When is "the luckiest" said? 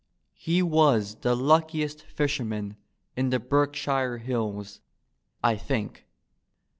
1.17-2.03